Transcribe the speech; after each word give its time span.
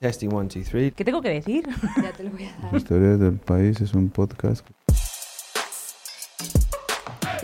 Testing 0.00 0.32
one, 0.32 0.48
two, 0.48 0.62
three. 0.62 0.90
¿Qué 0.90 1.04
tengo 1.04 1.22
que 1.22 1.30
decir? 1.30 1.66
Ya 2.02 2.12
te 2.12 2.24
lo 2.24 2.30
voy 2.30 2.44
a 2.44 2.56
dar. 2.62 2.76
Historia 2.76 3.16
del 3.16 3.38
País 3.38 3.80
es 3.80 3.94
un 3.94 4.10
podcast 4.10 4.66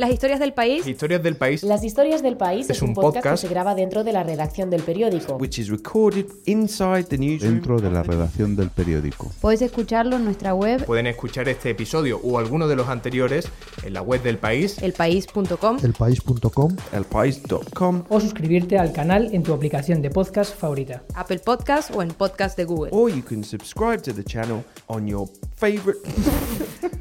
Las 0.02 0.10
historias 0.10 0.40
del 0.40 0.52
país. 0.52 0.84
Historias 0.84 1.22
del 1.22 1.36
país. 1.36 1.62
Las 1.62 1.84
historias 1.84 2.22
del 2.24 2.36
país 2.36 2.68
Es 2.68 2.78
es, 2.78 2.82
un, 2.82 2.88
un 2.88 2.94
podcast, 2.96 3.14
podcast 3.24 3.42
que 3.42 3.46
se 3.46 3.54
graba 3.54 3.76
dentro 3.76 4.02
de 4.02 4.12
la 4.12 4.24
redacción 4.24 4.68
del 4.68 4.82
periódico. 4.82 5.36
Which 5.36 5.60
is 5.60 5.68
recorded 5.68 6.26
inside 6.46 7.04
the 7.04 7.16
newsroom. 7.16 7.54
dentro 7.54 7.78
de 7.78 7.88
la 7.88 8.02
redacción 8.02 8.56
del 8.56 8.70
periódico. 8.70 9.30
Puedes 9.40 9.62
escucharlo 9.62 10.16
en 10.16 10.24
nuestra 10.24 10.54
web 10.54 10.84
Pueden 10.86 11.06
escuchar 11.06 11.48
este 11.48 11.70
episodio 11.70 12.18
o 12.24 12.36
alguno 12.40 12.66
de 12.66 12.74
los 12.74 12.88
anteriores 12.88 13.46
en 13.84 13.92
la 13.92 14.02
web 14.02 14.20
del 14.24 14.38
país. 14.38 14.76
Elpaís.com. 14.82 15.78
elpaís.com, 15.80 16.76
elpaís.com 16.92 18.02
o 18.08 18.20
suscribirte 18.20 18.78
al 18.80 18.92
canal 18.92 19.30
en 19.32 19.44
tu 19.44 19.52
aplicación 19.52 20.02
de 20.02 20.10
podcast 20.10 20.52
favorita. 20.56 21.04
Apple 21.14 21.38
Podcast 21.38 21.94
o 21.94 22.02
en 22.02 22.08
podcast 22.08 22.56
de 22.56 22.64
Google. 22.64 22.90
or 22.92 23.08
you 23.08 23.22
can 23.22 23.44
subscribe 23.44 24.02
to 24.02 24.12
the 24.12 24.24
channel 24.24 24.64
on 24.88 25.06
your 25.06 25.28
favorite 25.54 26.00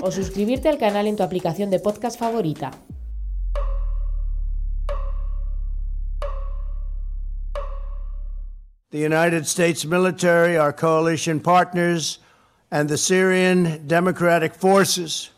O 0.00 0.10
suscribirte 0.10 0.68
al 0.68 0.78
canal 0.78 1.06
en 1.06 1.16
tu 1.16 1.22
aplicación 1.22 1.70
de 1.70 1.78
podcast 1.80 2.18
favorita. 2.18 2.70
The 8.90 8.98
United 8.98 9.46
States 9.46 9.84
military, 9.84 10.56
our 10.56 10.72
coalition 10.72 11.40
partners, 11.40 12.20
and 12.70 12.88
the 12.88 12.96
Syrian 12.96 13.86
Democratic 13.86 14.54
Forces 14.54 15.30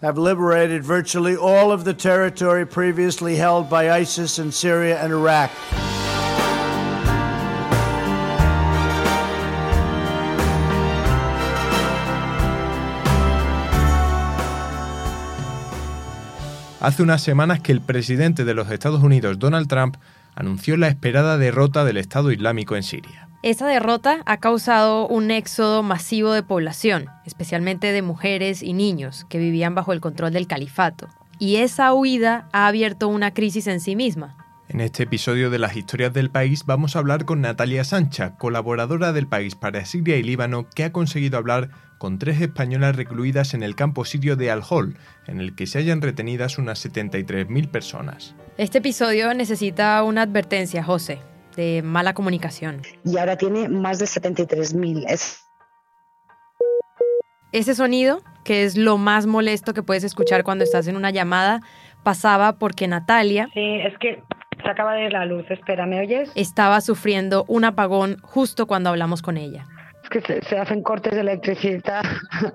have 0.00 0.16
liberated 0.16 0.82
virtually 0.82 1.36
all 1.36 1.70
of 1.72 1.84
the 1.84 1.94
territory 1.94 2.66
previously 2.66 3.36
held 3.36 3.68
by 3.68 3.90
ISIS 3.90 4.38
in 4.38 4.50
Syria 4.50 4.98
and 5.02 5.12
Iraq. 5.12 5.50
Hace 16.84 17.02
unas 17.02 17.22
semanas 17.22 17.60
que 17.60 17.72
el 17.72 17.80
presidente 17.80 18.44
de 18.44 18.52
los 18.52 18.70
Estados 18.70 19.02
Unidos, 19.02 19.38
Donald 19.38 19.68
Trump, 19.68 19.96
anunció 20.34 20.76
la 20.76 20.88
esperada 20.88 21.38
derrota 21.38 21.82
del 21.82 21.96
Estado 21.96 22.30
Islámico 22.30 22.76
en 22.76 22.82
Siria. 22.82 23.26
Esa 23.42 23.66
derrota 23.66 24.20
ha 24.26 24.36
causado 24.36 25.08
un 25.08 25.30
éxodo 25.30 25.82
masivo 25.82 26.32
de 26.32 26.42
población, 26.42 27.06
especialmente 27.24 27.90
de 27.90 28.02
mujeres 28.02 28.62
y 28.62 28.74
niños 28.74 29.24
que 29.30 29.38
vivían 29.38 29.74
bajo 29.74 29.94
el 29.94 30.02
control 30.02 30.34
del 30.34 30.46
califato. 30.46 31.08
Y 31.38 31.56
esa 31.56 31.94
huida 31.94 32.50
ha 32.52 32.66
abierto 32.66 33.08
una 33.08 33.32
crisis 33.32 33.66
en 33.66 33.80
sí 33.80 33.96
misma. 33.96 34.43
En 34.68 34.80
este 34.80 35.02
episodio 35.02 35.50
de 35.50 35.58
las 35.58 35.76
historias 35.76 36.12
del 36.14 36.30
país 36.30 36.64
vamos 36.64 36.96
a 36.96 36.98
hablar 36.98 37.24
con 37.26 37.40
Natalia 37.42 37.84
Sancha, 37.84 38.36
colaboradora 38.36 39.12
del 39.12 39.26
país 39.26 39.54
para 39.54 39.84
Siria 39.84 40.16
y 40.16 40.22
Líbano, 40.22 40.66
que 40.74 40.84
ha 40.84 40.92
conseguido 40.92 41.36
hablar 41.38 41.68
con 41.98 42.18
tres 42.18 42.40
españolas 42.40 42.96
recluidas 42.96 43.54
en 43.54 43.62
el 43.62 43.76
campo 43.76 44.04
sirio 44.04 44.36
de 44.36 44.50
Al-Hol, 44.50 44.96
en 45.26 45.40
el 45.40 45.54
que 45.54 45.66
se 45.66 45.78
hallan 45.78 46.00
retenidas 46.02 46.58
unas 46.58 46.84
73.000 46.84 47.68
personas. 47.68 48.34
Este 48.56 48.78
episodio 48.78 49.32
necesita 49.34 50.02
una 50.02 50.22
advertencia, 50.22 50.82
José, 50.82 51.20
de 51.56 51.82
mala 51.82 52.14
comunicación. 52.14 52.82
y 53.04 53.18
ahora 53.18 53.36
tiene 53.36 53.68
más 53.68 53.98
de 53.98 54.06
73.000. 54.06 55.04
Es 55.08 55.44
Ese 57.52 57.74
sonido, 57.74 58.22
que 58.44 58.64
es 58.64 58.76
lo 58.76 58.96
más 58.98 59.26
molesto 59.26 59.74
que 59.74 59.82
puedes 59.82 60.04
escuchar 60.04 60.42
cuando 60.42 60.64
estás 60.64 60.88
en 60.88 60.96
una 60.96 61.10
llamada, 61.10 61.60
pasaba 62.02 62.58
porque 62.58 62.88
Natalia 62.88 63.48
Sí, 63.54 63.78
es 63.82 63.96
que 63.98 64.22
se 64.62 64.70
acaba 64.70 64.94
de 64.94 65.06
ir 65.06 65.12
la 65.12 65.24
luz. 65.24 65.44
Espera, 65.50 65.86
¿me 65.86 66.00
oyes? 66.00 66.30
estaba 66.34 66.80
sufriendo 66.80 67.44
un 67.48 67.64
apagón 67.64 68.18
justo 68.22 68.66
cuando 68.66 68.90
hablamos 68.90 69.22
con 69.22 69.36
ella. 69.36 69.66
Es 70.02 70.10
que 70.10 70.20
se, 70.20 70.42
se 70.42 70.58
hacen 70.58 70.82
cortes 70.82 71.14
de 71.14 71.20
electricidad. 71.20 72.04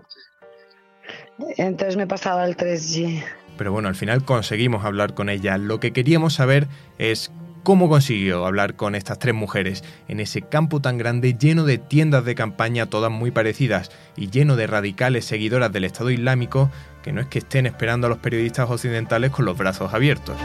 Entonces 1.57 1.97
me 1.97 2.03
he 2.03 2.07
pasado 2.07 2.39
al 2.39 2.55
3G. 2.55 3.23
Pero 3.57 3.71
bueno, 3.71 3.87
al 3.87 3.95
final 3.95 4.23
conseguimos 4.23 4.85
hablar 4.85 5.13
con 5.13 5.29
ella. 5.29 5.57
Lo 5.57 5.79
que 5.79 5.91
queríamos 5.91 6.33
saber 6.33 6.67
es 6.97 7.31
cómo 7.63 7.89
consiguió 7.89 8.45
hablar 8.45 8.75
con 8.75 8.95
estas 8.95 9.19
tres 9.19 9.35
mujeres 9.35 9.83
en 10.07 10.19
ese 10.19 10.41
campo 10.41 10.79
tan 10.79 10.97
grande 10.97 11.33
lleno 11.33 11.65
de 11.65 11.77
tiendas 11.77 12.25
de 12.25 12.35
campaña 12.35 12.85
todas 12.85 13.11
muy 13.11 13.31
parecidas 13.31 13.91
y 14.15 14.29
lleno 14.29 14.55
de 14.55 14.67
radicales 14.67 15.25
seguidoras 15.25 15.71
del 15.71 15.83
Estado 15.83 16.09
Islámico 16.09 16.71
que 17.03 17.11
no 17.11 17.21
es 17.21 17.27
que 17.27 17.39
estén 17.39 17.65
esperando 17.65 18.07
a 18.07 18.09
los 18.09 18.19
periodistas 18.19 18.69
occidentales 18.69 19.31
con 19.31 19.45
los 19.45 19.57
brazos 19.57 19.93
abiertos. 19.93 20.37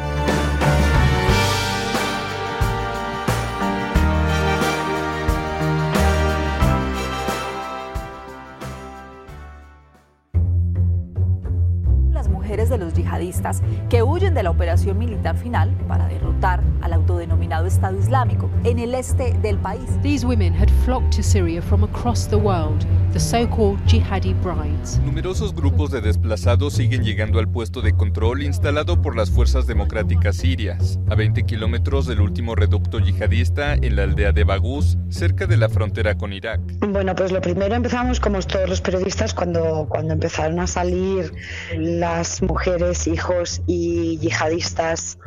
De 12.78 12.84
los 12.84 12.94
yihadistas 12.94 13.62
que 13.88 14.02
huyen 14.02 14.34
de 14.34 14.42
la 14.42 14.50
operación 14.50 14.98
militar 14.98 15.36
final 15.36 15.70
para 15.86 16.06
derrotar 16.08 16.60
al 16.82 16.92
autodenominado 16.92 17.66
Estado 17.66 17.98
Islámico 17.98 18.50
en 18.64 18.78
el 18.78 18.94
este 18.94 19.32
del 19.42 19.58
país. 19.58 19.88
These 20.02 20.26
women 20.26 20.52
had 20.52 20.68
flocked 20.84 21.16
to 21.16 21.22
Syria 21.22 21.62
from 21.62 21.84
across 21.84 22.26
the 22.28 22.36
world, 22.36 22.84
the 23.14 23.20
so 23.20 23.48
called 23.48 23.78
jihadi 23.86 24.34
brides. 24.42 24.98
Numerosos 25.04 25.54
grupos 25.54 25.92
de 25.92 26.00
desplazados 26.00 26.74
siguen 26.74 27.04
llegando 27.04 27.38
al 27.38 27.48
puesto 27.48 27.80
de 27.80 27.94
control 27.94 28.42
instalado 28.42 29.00
por 29.00 29.16
las 29.16 29.30
fuerzas 29.30 29.68
democráticas 29.68 30.36
sirias, 30.36 30.98
a 31.08 31.14
20 31.14 31.44
kilómetros 31.44 32.06
del 32.06 32.20
último 32.20 32.56
reducto 32.56 32.98
yihadista 32.98 33.74
en 33.74 33.94
la 33.94 34.02
aldea 34.02 34.32
de 34.32 34.42
Bagús, 34.42 34.98
cerca 35.10 35.46
de 35.46 35.56
la 35.56 35.68
frontera 35.68 36.16
con 36.16 36.32
Irak. 36.32 36.60
Bueno, 36.80 37.14
pues 37.14 37.30
lo 37.30 37.40
primero 37.40 37.76
empezamos 37.76 38.18
como 38.18 38.40
todos 38.40 38.68
los 38.68 38.80
periodistas 38.80 39.32
cuando, 39.32 39.86
cuando 39.88 40.14
empezaron 40.14 40.58
a 40.58 40.66
salir 40.66 41.32
las 41.76 42.42
mujeres, 42.42 43.06
hijos 43.06 43.62
y 43.68 44.18
yihadistas 44.18 45.18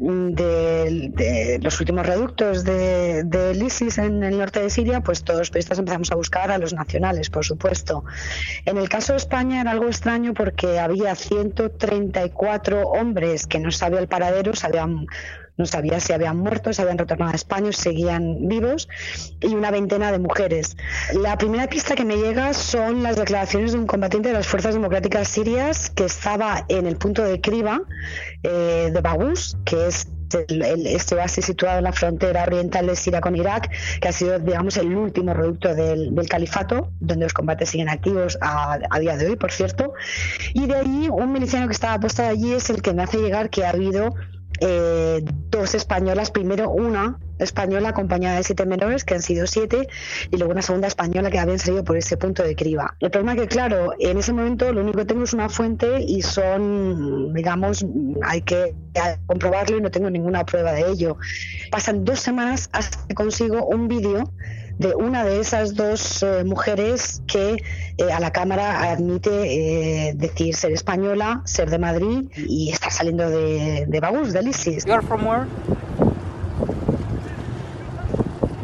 de, 0.00 1.60
los 1.62 1.78
últimos 1.78 2.06
reductos 2.06 2.64
de, 2.64 3.60
ISIS 3.60 3.98
en 3.98 4.24
el 4.24 4.38
norte 4.38 4.62
de 4.62 4.70
Siria, 4.70 5.02
pues 5.02 5.22
todos 5.22 5.40
los 5.40 5.50
periodistas 5.50 5.78
empezamos 5.78 6.10
a 6.10 6.14
buscar 6.14 6.50
a 6.50 6.58
los 6.58 6.72
nacionales, 6.72 7.28
por 7.28 7.44
supuesto. 7.44 8.04
En 8.64 8.78
el 8.78 8.88
caso 8.88 9.12
de 9.12 9.18
España 9.18 9.60
era 9.60 9.72
algo 9.72 9.86
extraño 9.86 10.32
porque 10.32 10.78
había 10.78 11.14
134 11.14 12.88
hombres 12.88 13.46
que 13.46 13.58
no 13.58 13.70
sabía 13.70 14.00
el 14.00 14.08
paradero, 14.08 14.54
sabían 14.54 15.06
no 15.60 15.66
sabía 15.66 16.00
si 16.00 16.12
habían 16.12 16.38
muerto, 16.38 16.72
si 16.72 16.80
habían 16.80 16.98
retornado 16.98 17.32
a 17.32 17.34
España 17.34 17.68
o 17.68 17.72
seguían 17.72 18.48
vivos, 18.48 18.88
y 19.40 19.54
una 19.54 19.70
veintena 19.70 20.10
de 20.10 20.18
mujeres. 20.18 20.76
La 21.12 21.36
primera 21.36 21.68
pista 21.68 21.94
que 21.94 22.04
me 22.04 22.16
llega 22.16 22.54
son 22.54 23.02
las 23.02 23.16
declaraciones 23.16 23.72
de 23.72 23.78
un 23.78 23.86
combatiente 23.86 24.30
de 24.30 24.34
las 24.34 24.46
Fuerzas 24.46 24.74
Democráticas 24.74 25.28
Sirias 25.28 25.90
que 25.90 26.06
estaba 26.06 26.64
en 26.68 26.86
el 26.86 26.96
punto 26.96 27.22
de 27.22 27.40
criba 27.40 27.82
eh, 28.42 28.90
de 28.92 29.00
Bagús, 29.00 29.56
que 29.64 29.86
es 29.86 30.08
este 30.32 31.16
oasis 31.16 31.44
situado 31.44 31.78
en 31.78 31.84
la 31.84 31.92
frontera 31.92 32.44
oriental 32.44 32.86
de 32.86 32.94
Siria 32.94 33.20
con 33.20 33.34
Irak, 33.34 33.68
que 34.00 34.08
ha 34.08 34.12
sido, 34.12 34.38
digamos, 34.38 34.76
el 34.76 34.94
último 34.94 35.34
reducto 35.34 35.74
del, 35.74 36.14
califato, 36.28 36.92
donde 37.00 37.24
los 37.24 37.32
combates 37.32 37.70
siguen 37.70 37.88
activos 37.88 38.38
a, 38.40 38.78
a 38.88 38.98
día 39.00 39.16
de 39.16 39.28
hoy, 39.28 39.36
por 39.36 39.50
cierto. 39.50 39.92
Y 40.54 40.66
de 40.68 40.76
allí, 40.76 41.08
un 41.08 41.32
miliciano 41.32 41.66
que 41.66 41.72
estaba 41.72 41.94
apostado 41.94 42.30
allí 42.30 42.52
es 42.52 42.70
el 42.70 42.80
que 42.80 42.94
me 42.94 43.02
hace 43.02 43.18
llegar 43.18 43.50
que 43.50 43.64
ha 43.64 43.70
habido 43.70 44.14
eh, 44.60 45.22
dos 45.50 45.74
españolas, 45.74 46.30
primero 46.30 46.70
una 46.70 47.18
española 47.38 47.90
acompañada 47.90 48.36
de 48.36 48.42
siete 48.42 48.66
menores, 48.66 49.04
que 49.04 49.14
han 49.14 49.22
sido 49.22 49.46
siete, 49.46 49.88
y 50.30 50.36
luego 50.36 50.52
una 50.52 50.62
segunda 50.62 50.88
española 50.88 51.30
que 51.30 51.38
habían 51.38 51.58
salido 51.58 51.84
por 51.84 51.96
ese 51.96 52.16
punto 52.16 52.42
de 52.42 52.54
criba. 52.54 52.96
El 53.00 53.10
problema 53.10 53.34
es 53.34 53.40
que, 53.40 53.48
claro, 53.48 53.94
en 53.98 54.18
ese 54.18 54.32
momento 54.32 54.72
lo 54.72 54.82
único 54.82 54.98
que 54.98 55.04
tengo 55.06 55.24
es 55.24 55.32
una 55.32 55.48
fuente 55.48 56.02
y 56.06 56.22
son, 56.22 57.32
digamos, 57.32 57.86
hay 58.22 58.42
que 58.42 58.74
comprobarlo 59.26 59.78
y 59.78 59.80
no 59.80 59.90
tengo 59.90 60.10
ninguna 60.10 60.44
prueba 60.44 60.72
de 60.72 60.90
ello. 60.90 61.16
Pasan 61.70 62.04
dos 62.04 62.20
semanas 62.20 62.68
hasta 62.72 63.06
que 63.06 63.14
consigo 63.14 63.64
un 63.66 63.88
vídeo 63.88 64.30
de 64.80 64.94
una 64.94 65.24
de 65.24 65.40
esas 65.40 65.74
dos 65.74 66.22
eh, 66.22 66.42
mujeres 66.42 67.20
que 67.26 67.62
eh, 67.98 68.12
a 68.12 68.18
la 68.18 68.30
cámara 68.32 68.90
admite 68.90 70.08
eh, 70.08 70.14
decir 70.14 70.56
ser 70.56 70.72
española, 70.72 71.42
ser 71.44 71.68
de 71.68 71.78
Madrid 71.78 72.30
y 72.34 72.70
estar 72.70 72.90
saliendo 72.90 73.28
de, 73.28 73.84
de 73.86 74.00
Bagús, 74.00 74.32
del 74.32 74.48
ISIS. 74.48 74.86
You 74.86 74.94
are 74.94 75.02
from 75.02 75.26
where? 75.26 75.46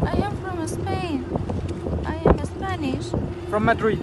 I 0.03 0.25
am 0.25 0.35
from 0.39 0.67
Spain. 0.67 1.25
I 2.07 2.27
am 2.27 2.47
Spanish. 2.47 3.07
From 3.51 3.65
Madrid. 3.65 3.99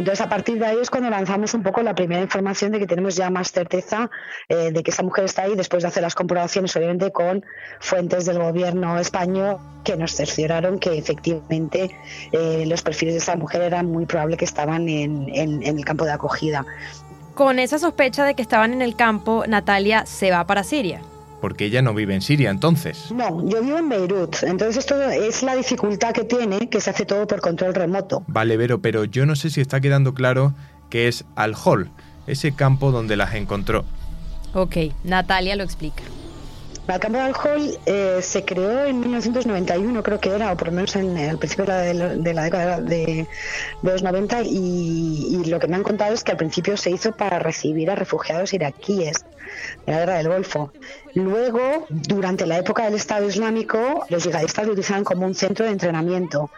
Entonces, 0.00 0.24
a 0.24 0.30
partir 0.30 0.58
de 0.58 0.64
ahí 0.64 0.78
es 0.80 0.88
cuando 0.88 1.10
lanzamos 1.10 1.52
un 1.52 1.62
poco 1.62 1.82
la 1.82 1.94
primera 1.94 2.22
información 2.22 2.72
de 2.72 2.78
que 2.78 2.86
tenemos 2.86 3.16
ya 3.16 3.28
más 3.28 3.52
certeza 3.52 4.10
eh, 4.48 4.70
de 4.72 4.82
que 4.82 4.90
esa 4.90 5.02
mujer 5.02 5.26
está 5.26 5.42
ahí, 5.42 5.54
después 5.54 5.82
de 5.82 5.88
hacer 5.88 6.02
las 6.02 6.14
comprobaciones, 6.14 6.74
obviamente, 6.74 7.12
con 7.12 7.44
fuentes 7.80 8.24
del 8.24 8.38
gobierno 8.38 8.98
español 8.98 9.58
que 9.84 9.98
nos 9.98 10.12
cercioraron 10.12 10.78
que 10.78 10.96
efectivamente 10.96 11.94
eh, 12.32 12.64
los 12.66 12.80
perfiles 12.80 13.12
de 13.12 13.18
esa 13.18 13.36
mujer 13.36 13.60
eran 13.60 13.92
muy 13.92 14.06
probable 14.06 14.38
que 14.38 14.46
estaban 14.46 14.88
en, 14.88 15.28
el 15.62 15.84
campo 15.84 16.06
de 16.06 16.12
acogida. 16.12 16.64
Con 17.34 17.58
esa 17.58 17.78
sospecha 17.78 18.24
de 18.24 18.34
que 18.34 18.40
estaban 18.40 18.72
en 18.72 18.80
el 18.80 18.96
campo, 18.96 19.44
Natalia 19.46 20.06
se 20.06 20.30
va 20.30 20.46
para 20.46 20.64
Siria 20.64 21.02
porque 21.40 21.66
ella 21.66 21.82
no 21.82 21.94
vive 21.94 22.14
en 22.14 22.20
Siria 22.20 22.50
entonces. 22.50 23.10
No, 23.12 23.48
yo 23.48 23.62
vivo 23.62 23.78
en 23.78 23.88
Beirut. 23.88 24.42
Entonces 24.42 24.78
esto 24.78 25.00
es 25.00 25.42
la 25.42 25.56
dificultad 25.56 26.12
que 26.12 26.24
tiene, 26.24 26.68
que 26.68 26.80
se 26.80 26.90
hace 26.90 27.06
todo 27.06 27.26
por 27.26 27.40
control 27.40 27.74
remoto. 27.74 28.22
Vale, 28.26 28.56
Vero, 28.56 28.80
pero 28.80 29.04
yo 29.04 29.26
no 29.26 29.36
sé 29.36 29.50
si 29.50 29.60
está 29.60 29.80
quedando 29.80 30.14
claro 30.14 30.54
que 30.90 31.08
es 31.08 31.24
Al-Hol, 31.36 31.90
ese 32.26 32.52
campo 32.52 32.90
donde 32.90 33.16
las 33.16 33.34
encontró. 33.34 33.84
Ok, 34.54 34.76
Natalia 35.04 35.56
lo 35.56 35.62
explica. 35.62 36.02
El 36.88 36.98
campo 36.98 37.18
de 37.18 37.24
Al-Hol 37.24 37.78
eh, 37.86 38.18
se 38.20 38.44
creó 38.44 38.84
en 38.84 38.98
1991, 38.98 40.02
creo 40.02 40.18
que 40.18 40.30
era, 40.30 40.52
o 40.52 40.56
por 40.56 40.68
lo 40.68 40.74
menos 40.74 40.96
en 40.96 41.16
el 41.16 41.38
principio 41.38 41.64
de 41.66 41.94
la, 41.94 42.08
de 42.16 42.34
la 42.34 42.42
década 42.44 42.80
de, 42.80 43.28
de, 43.82 43.92
los 43.92 44.02
90, 44.02 44.42
y, 44.42 45.38
y, 45.40 45.44
lo 45.48 45.60
que 45.60 45.68
me 45.68 45.76
han 45.76 45.84
contado 45.84 46.12
es 46.12 46.24
que 46.24 46.32
al 46.32 46.36
principio 46.36 46.76
se 46.76 46.90
hizo 46.90 47.12
para 47.12 47.38
recibir 47.38 47.90
a 47.90 47.94
refugiados 47.94 48.52
iraquíes 48.54 49.24
de 49.86 49.92
la 49.92 49.98
guerra 50.00 50.14
del 50.14 50.28
Golfo. 50.28 50.72
Luego, 51.14 51.86
durante 51.88 52.46
la 52.46 52.58
época 52.58 52.84
del 52.84 52.94
Estado 52.94 53.26
Islámico, 53.26 54.04
los 54.08 54.24
yihadistas 54.24 54.66
lo 54.66 54.72
utilizaban 54.72 55.04
como 55.04 55.26
un 55.26 55.34
centro 55.34 55.64
de 55.66 55.72
entrenamiento. 55.72 56.50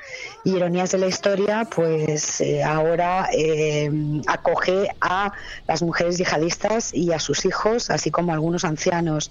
Y 0.44 0.56
ironías 0.56 0.92
de 0.92 0.98
la 0.98 1.06
historia, 1.06 1.68
pues 1.74 2.40
eh, 2.40 2.62
ahora 2.62 3.28
eh, 3.32 3.90
acoge 4.26 4.88
a 5.00 5.32
las 5.66 5.82
mujeres 5.82 6.18
yihadistas 6.18 6.92
y 6.92 7.12
a 7.12 7.18
sus 7.18 7.44
hijos, 7.44 7.90
así 7.90 8.10
como 8.10 8.32
a 8.32 8.34
algunos 8.34 8.64
ancianos. 8.64 9.30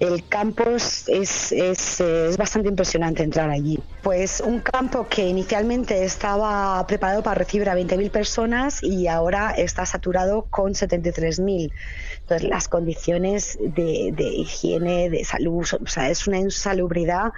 El 0.00 0.26
campo 0.28 0.70
es, 0.70 1.08
es, 1.08 1.52
es, 1.52 2.00
es 2.00 2.36
bastante 2.36 2.68
impresionante 2.68 3.22
entrar 3.22 3.50
allí. 3.50 3.78
Pues 4.02 4.40
un 4.40 4.60
campo 4.60 5.06
que 5.08 5.26
inicialmente 5.26 6.04
estaba 6.04 6.86
preparado 6.86 7.22
para 7.22 7.34
recibir 7.34 7.68
a 7.68 7.76
20.000 7.76 8.10
personas 8.10 8.82
y 8.82 9.08
ahora 9.08 9.50
está 9.50 9.84
saturado 9.86 10.46
con 10.50 10.74
73.000. 10.74 11.72
Entonces, 12.20 12.48
las 12.48 12.68
condiciones 12.68 13.56
de, 13.60 14.45
higiene, 14.46 15.10
de 15.10 15.24
salud, 15.24 15.66
o 15.80 15.86
sea, 15.86 16.10
es 16.10 16.26
una 16.26 16.38
insalubridad 16.38 17.32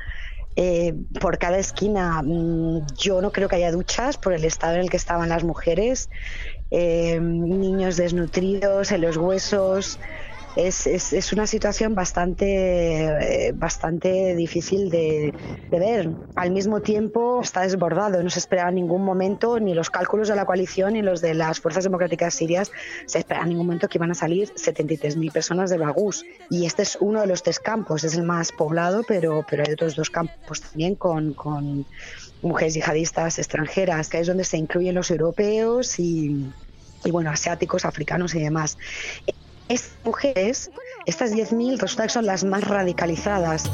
eh, 0.56 0.94
por 1.20 1.38
cada 1.38 1.58
esquina. 1.58 2.22
Mm, 2.22 2.86
yo 2.96 3.20
no 3.20 3.32
creo 3.32 3.48
que 3.48 3.56
haya 3.56 3.72
duchas 3.72 4.16
por 4.16 4.32
el 4.32 4.44
estado 4.44 4.74
en 4.74 4.80
el 4.80 4.90
que 4.90 4.96
estaban 4.96 5.28
las 5.28 5.44
mujeres, 5.44 6.10
eh, 6.70 7.18
niños 7.20 7.96
desnutridos 7.96 8.92
en 8.92 9.00
los 9.02 9.16
huesos 9.16 9.98
es, 10.58 10.88
es, 10.88 11.12
es 11.12 11.32
una 11.32 11.46
situación 11.46 11.94
bastante, 11.94 13.46
eh, 13.46 13.52
bastante 13.54 14.34
difícil 14.34 14.90
de, 14.90 15.32
de, 15.70 15.78
ver. 15.78 16.10
Al 16.34 16.50
mismo 16.50 16.80
tiempo 16.80 17.40
está 17.40 17.60
desbordado, 17.60 18.20
no 18.24 18.28
se 18.28 18.40
espera 18.40 18.68
en 18.68 18.74
ningún 18.74 19.04
momento, 19.04 19.60
ni 19.60 19.72
los 19.72 19.88
cálculos 19.88 20.26
de 20.26 20.34
la 20.34 20.46
coalición 20.46 20.94
ni 20.94 21.02
los 21.02 21.20
de 21.20 21.34
las 21.34 21.60
fuerzas 21.60 21.84
democráticas 21.84 22.34
sirias, 22.34 22.72
se 23.06 23.20
espera 23.20 23.42
en 23.42 23.50
ningún 23.50 23.66
momento 23.66 23.88
que 23.88 23.98
iban 23.98 24.10
a 24.10 24.14
salir 24.14 24.52
73.000 24.52 25.30
personas 25.30 25.70
de 25.70 25.78
Bagús. 25.78 26.24
Y 26.50 26.66
este 26.66 26.82
es 26.82 26.98
uno 27.00 27.20
de 27.20 27.28
los 27.28 27.44
tres 27.44 27.60
campos, 27.60 28.02
es 28.02 28.14
el 28.16 28.24
más 28.24 28.50
poblado, 28.50 29.04
pero, 29.06 29.46
pero 29.48 29.62
hay 29.64 29.72
otros 29.72 29.94
dos 29.94 30.10
campos 30.10 30.60
también 30.60 30.96
con, 30.96 31.34
con 31.34 31.86
mujeres 32.42 32.74
yihadistas 32.74 33.38
extranjeras, 33.38 34.08
que 34.08 34.18
es 34.18 34.26
donde 34.26 34.42
se 34.42 34.56
incluyen 34.56 34.96
los 34.96 35.12
europeos 35.12 36.00
y, 36.00 36.50
y 37.04 37.10
bueno, 37.12 37.30
asiáticos, 37.30 37.84
africanos 37.84 38.34
y 38.34 38.40
demás. 38.40 38.76
Estas 39.68 39.92
mujeres, 40.04 40.70
estas 41.06 41.32
10.000, 41.32 41.78
resulta 41.78 42.04
que 42.04 42.08
son 42.08 42.26
las 42.26 42.44
más 42.44 42.66
radicalizadas. 42.66 43.64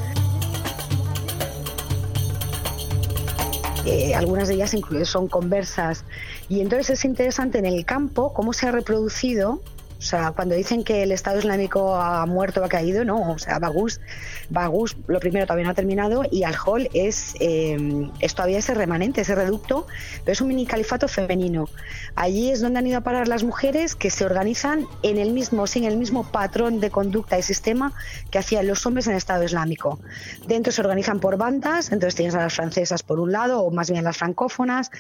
Eh, 3.87 4.15
algunas 4.15 4.49
de 4.49 4.55
ellas 4.55 4.75
incluso 4.75 5.05
son 5.05 5.29
conversas. 5.29 6.05
Y 6.49 6.61
entonces 6.61 6.91
es 6.99 7.05
interesante 7.05 7.59
en 7.59 7.67
el 7.67 7.85
campo 7.85 8.33
cómo 8.33 8.53
se 8.53 8.67
ha 8.67 8.73
reproducido 8.73 9.61
o 10.05 10.07
sea, 10.07 10.33
cuando 10.33 10.55
dicen 10.55 10.85
que 10.85 11.03
el 11.03 11.13
Estado 11.13 11.39
Islámico 11.39 11.97
ha 11.97 12.27
muerto 12.27 12.61
o 12.61 12.65
ha 12.65 12.69
caído, 12.69 13.07
no. 13.07 13.33
O 13.33 13.39
sea, 13.39 13.59
Bagus, 13.59 14.03
Bagus 14.51 14.95
lo 15.07 15.19
primero 15.19 15.47
todavía 15.47 15.65
no 15.65 15.71
ha 15.71 15.75
terminado 15.75 16.25
y 16.31 16.43
Al-Hol 16.45 16.91
es, 16.93 17.33
eh, 17.41 18.11
es 18.21 18.35
todavía 18.35 18.59
ese 18.59 18.75
remanente, 18.75 19.23
ese 19.23 19.35
reducto, 19.35 19.87
pero 20.23 20.33
es 20.33 20.43
un 20.43 20.49
mini 20.49 20.67
califato 20.67 21.09
femenino. 21.09 21.71
Allí 22.17 22.51
es 22.51 22.61
donde 22.61 22.81
han 22.81 22.87
ido 22.87 22.99
a 22.99 23.01
parar 23.01 23.29
las 23.29 23.45
mujeres 23.45 23.95
que 23.95 24.11
se 24.11 24.27
organizan 24.27 24.87
en 25.03 25.17
el 25.17 25.33
mismo, 25.33 25.67
sin 25.67 25.85
el 25.85 25.97
mismo 25.97 26.31
patrón 26.31 26.81
de 26.81 26.91
conducta 26.91 27.39
y 27.39 27.43
sistema 27.43 27.95
que 28.31 28.39
hacían 28.39 28.67
los 28.67 28.85
hombres 28.85 29.07
en 29.07 29.13
el 29.13 29.17
Estado 29.17 29.43
Islámico. 29.43 30.01
Dentro 30.47 30.71
se 30.71 30.83
organizan 30.83 31.19
por 31.19 31.39
bandas, 31.39 31.93
entonces 31.93 32.15
tienes 32.15 32.35
a 32.35 32.43
las 32.43 32.53
francesas 32.53 33.03
por 33.03 33.21
un 33.21 33.33
lado, 33.33 33.63
o 33.63 33.71
más 33.71 33.91
bien 33.91 34.05
las 34.05 34.19
francófonas, 34.19 34.91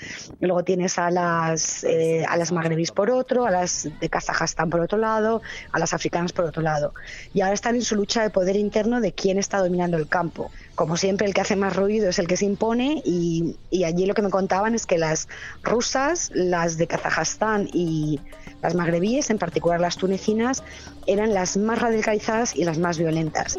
luego 0.41 0.65
tienes 0.65 0.99
a 0.99 1.11
las, 1.11 1.85
eh, 1.85 2.25
a 2.27 2.39
las 2.39 2.53
magrebís 2.53 2.91
por 2.91 3.11
otro, 3.11 3.45
a 3.45 3.51
las 3.51 3.87
de 4.01 4.09
Kazajstán 4.09 4.71
por 4.71 4.81
otro 4.81 4.94
lado, 4.97 5.43
a 5.73 5.79
las 5.79 5.95
africanas 5.95 6.33
por 6.33 6.45
otro 6.45 6.63
lado. 6.63 6.95
Y 7.33 7.41
ahora 7.41 7.55
están 7.55 7.75
en 7.75 7.83
su 7.83 7.97
lucha 7.97 8.23
de 8.23 8.31
poder 8.31 8.57
interno 8.57 9.01
de 9.01 9.13
quién 9.13 9.39
está 9.39 9.59
dominando 9.59 9.97
el 9.97 10.09
campo. 10.09 10.51
Como 10.75 10.97
siempre, 10.97 11.27
el 11.27 11.35
que 11.35 11.41
hace 11.41 11.57
más 11.57 11.77
ruido 11.77 12.09
es 12.09 12.19
el 12.19 12.27
que 12.27 12.37
se 12.37 12.45
impone 12.45 13.03
y, 13.05 13.57
y 13.71 13.85
allí 13.85 14.07
lo 14.07 14.15
que 14.15 14.23
me 14.23 14.31
contaban 14.31 14.75
es 14.75 14.87
que 14.87 14.99
las 14.99 15.29
rusas, 15.63 16.31
las 16.35 16.77
de 16.77 16.87
Kazajstán 16.87 17.69
y 17.73 18.21
las 18.65 18.75
magrebíes, 18.75 19.29
en 19.29 19.39
particular 19.39 19.79
las 19.79 19.99
tunecinas, 19.99 20.65
eran 21.07 21.35
las 21.35 21.57
más 21.59 21.79
radicalizadas 21.81 22.57
y 22.57 22.65
las 22.65 22.79
más 22.79 22.99
violentas. 22.99 23.59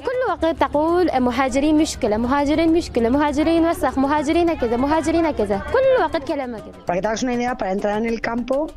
Para 6.86 6.98
que 6.98 7.02
te 7.02 7.08
hagas 7.08 7.24
una 7.24 7.36
idea, 7.36 7.56
para 7.56 7.72
entrar 7.72 7.98
en 8.00 8.08
el 8.08 8.20
campo 8.20 8.72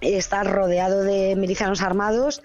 está 0.00 0.42
rodeado 0.44 1.02
de 1.02 1.36
milicianos 1.36 1.82
armados 1.82 2.42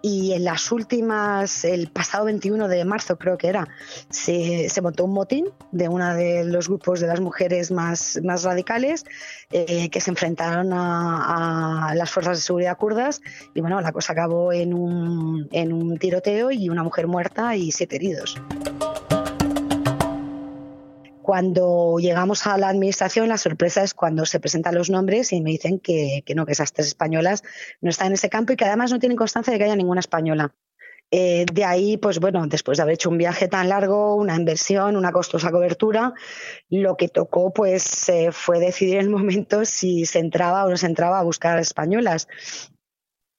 y 0.00 0.32
en 0.32 0.44
las 0.44 0.70
últimas, 0.70 1.64
el 1.64 1.88
pasado 1.88 2.26
21 2.26 2.68
de 2.68 2.84
marzo 2.84 3.18
creo 3.18 3.36
que 3.36 3.48
era, 3.48 3.68
se, 4.10 4.68
se 4.68 4.80
montó 4.80 5.04
un 5.04 5.12
motín 5.12 5.46
de 5.72 5.88
uno 5.88 6.14
de 6.14 6.44
los 6.44 6.68
grupos 6.68 7.00
de 7.00 7.08
las 7.08 7.20
mujeres 7.20 7.70
más, 7.70 8.20
más 8.22 8.44
radicales 8.44 9.04
eh, 9.50 9.88
que 9.90 10.00
se 10.00 10.10
enfrentaron 10.10 10.72
a, 10.72 11.88
a, 11.88 11.94
las 11.94 12.10
fuerzas 12.10 12.38
de 12.38 12.42
seguridad 12.42 12.76
kurdas 12.76 13.20
y 13.54 13.60
bueno, 13.60 13.80
la 13.80 13.92
cosa 13.92 14.12
acabó 14.12 14.52
en 14.52 14.72
un, 14.72 15.48
en 15.50 15.72
un 15.72 15.98
tiroteo 15.98 16.50
y 16.52 16.68
una 16.68 16.84
mujer 16.84 17.08
muerta 17.08 17.56
y 17.56 17.72
siete 17.72 17.96
heridos. 17.96 18.36
Cuando 21.28 21.96
llegamos 22.00 22.46
a 22.46 22.56
la 22.56 22.70
administración, 22.70 23.28
la 23.28 23.36
sorpresa 23.36 23.82
es 23.82 23.92
cuando 23.92 24.24
se 24.24 24.40
presentan 24.40 24.74
los 24.74 24.88
nombres 24.88 25.30
y 25.34 25.42
me 25.42 25.50
dicen 25.50 25.78
que, 25.78 26.22
que 26.24 26.34
no, 26.34 26.46
que 26.46 26.52
esas 26.52 26.72
tres 26.72 26.86
españolas 26.86 27.42
no 27.82 27.90
están 27.90 28.06
en 28.06 28.12
ese 28.14 28.30
campo 28.30 28.54
y 28.54 28.56
que 28.56 28.64
además 28.64 28.90
no 28.92 28.98
tienen 28.98 29.18
constancia 29.18 29.52
de 29.52 29.58
que 29.58 29.66
haya 29.66 29.76
ninguna 29.76 30.00
española. 30.00 30.54
Eh, 31.10 31.44
de 31.52 31.64
ahí, 31.66 31.98
pues 31.98 32.18
bueno, 32.18 32.46
después 32.46 32.78
de 32.78 32.82
haber 32.82 32.94
hecho 32.94 33.10
un 33.10 33.18
viaje 33.18 33.46
tan 33.46 33.68
largo, 33.68 34.14
una 34.14 34.36
inversión, 34.36 34.96
una 34.96 35.12
costosa 35.12 35.50
cobertura, 35.50 36.14
lo 36.70 36.96
que 36.96 37.08
tocó 37.08 37.52
pues 37.52 38.08
eh, 38.08 38.32
fue 38.32 38.58
decidir 38.58 38.94
en 38.94 39.00
el 39.02 39.10
momento 39.10 39.66
si 39.66 40.06
se 40.06 40.20
entraba 40.20 40.64
o 40.64 40.70
no 40.70 40.78
se 40.78 40.86
entraba 40.86 41.18
a 41.18 41.24
buscar 41.24 41.58
españolas. 41.58 42.26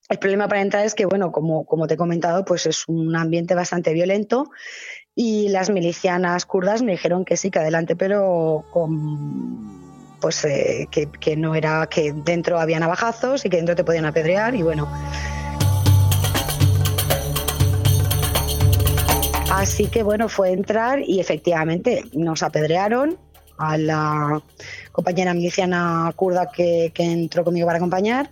El 0.10 0.20
problema 0.20 0.48
para 0.48 0.62
entrar 0.62 0.86
es 0.86 0.94
que, 0.94 1.06
bueno, 1.06 1.32
como, 1.32 1.66
como 1.66 1.88
te 1.88 1.96
he 1.96 1.98
comentado, 1.98 2.46
pues 2.46 2.68
es 2.68 2.88
un 2.88 3.16
ambiente 3.16 3.56
bastante 3.56 3.94
violento 3.94 4.52
y 5.22 5.50
las 5.50 5.70
milicianas 5.70 6.46
kurdas 6.46 6.82
me 6.82 6.94
dijeron 6.94 7.26
que 7.26 7.36
sí, 7.36 7.52
que 7.52 7.60
adelante, 7.60 7.98
pero 7.98 8.64
con 8.72 10.18
pues 10.22 10.46
eh, 10.46 10.88
que, 10.90 11.36
no 11.36 11.56
era 11.56 11.88
que 11.88 12.14
dentro 12.14 12.58
había 12.58 12.80
navajazos 12.80 13.44
y 13.44 13.50
que 13.50 13.58
dentro 13.58 13.76
te 13.76 13.84
podían 13.84 14.06
apedrear 14.06 14.56
y 14.56 14.62
bueno. 14.62 14.88
Así 19.52 19.88
que 19.88 20.04
bueno, 20.04 20.30
fue 20.30 20.54
entrar 20.54 21.02
y 21.02 21.20
efectivamente 21.20 22.06
nos 22.14 22.42
apedrearon 22.42 23.18
a 23.58 23.78
la 23.78 24.42
compañera 24.94 25.34
miliciana 25.34 26.14
kurda 26.16 26.50
que, 26.50 26.94
entró 26.96 27.44
conmigo 27.44 27.68
para 27.68 27.76
acompañar 27.76 28.32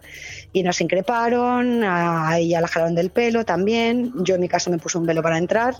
y 0.54 0.64
nos 0.64 0.80
increparon, 0.80 1.84
a 1.84 2.40
ella 2.40 2.62
del 2.92 3.10
pelo 3.10 3.44
también, 3.44 4.14
yo 4.24 4.36
en 4.36 4.42
mi 4.42 4.48
caso 4.48 4.70
me 4.70 4.78
puse 4.78 4.98
un 4.98 5.06
velo 5.06 5.22
para 5.22 5.38
entrar 5.38 5.76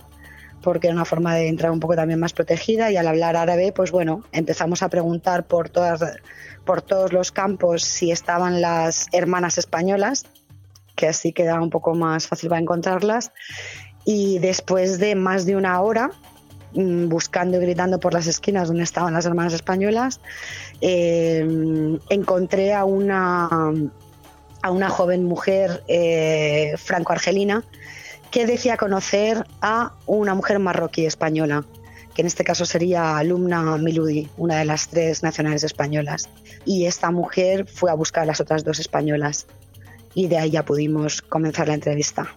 porque 0.68 0.88
era 0.88 0.94
una 0.94 1.06
forma 1.06 1.34
de 1.34 1.48
entrar 1.48 1.72
un 1.72 1.80
poco 1.80 1.96
también 1.96 2.20
más 2.20 2.34
protegida 2.34 2.90
y 2.90 2.98
al 2.98 3.08
hablar 3.08 3.36
árabe, 3.36 3.72
pues 3.72 3.90
bueno, 3.90 4.22
empezamos 4.32 4.82
a 4.82 4.90
preguntar 4.90 5.46
por, 5.46 5.70
todas, 5.70 6.02
por 6.66 6.82
todos 6.82 7.10
los 7.10 7.32
campos 7.32 7.82
si 7.82 8.10
estaban 8.10 8.60
las 8.60 9.06
hermanas 9.12 9.56
españolas, 9.56 10.26
que 10.94 11.08
así 11.08 11.32
queda 11.32 11.58
un 11.62 11.70
poco 11.70 11.94
más 11.94 12.26
fácil 12.26 12.50
para 12.50 12.60
encontrarlas. 12.60 13.32
Y 14.04 14.40
después 14.40 14.98
de 14.98 15.14
más 15.14 15.46
de 15.46 15.56
una 15.56 15.80
hora 15.80 16.10
mm, 16.74 17.08
buscando 17.08 17.56
y 17.56 17.60
gritando 17.60 17.98
por 17.98 18.12
las 18.12 18.26
esquinas 18.26 18.68
donde 18.68 18.82
estaban 18.82 19.14
las 19.14 19.24
hermanas 19.24 19.54
españolas, 19.54 20.20
eh, 20.82 21.98
encontré 22.10 22.74
a 22.74 22.84
una, 22.84 23.72
a 24.60 24.70
una 24.70 24.90
joven 24.90 25.24
mujer 25.24 25.82
eh, 25.88 26.74
franco-argelina 26.76 27.64
que 28.30 28.46
decía 28.46 28.76
conocer 28.76 29.44
a 29.60 29.92
una 30.06 30.34
mujer 30.34 30.58
marroquí 30.58 31.06
española, 31.06 31.64
que 32.14 32.22
en 32.22 32.26
este 32.26 32.44
caso 32.44 32.66
sería 32.66 33.16
alumna 33.16 33.76
Miludi, 33.76 34.28
una 34.36 34.58
de 34.58 34.64
las 34.64 34.88
tres 34.88 35.22
nacionales 35.22 35.64
españolas. 35.64 36.28
Y 36.64 36.86
esta 36.86 37.10
mujer 37.10 37.66
fue 37.66 37.90
a 37.90 37.94
buscar 37.94 38.24
a 38.24 38.26
las 38.26 38.40
otras 38.40 38.64
dos 38.64 38.78
españolas 38.78 39.46
y 40.14 40.26
de 40.26 40.38
ahí 40.38 40.50
ya 40.50 40.64
pudimos 40.64 41.22
comenzar 41.22 41.68
la 41.68 41.74
entrevista. 41.74 42.34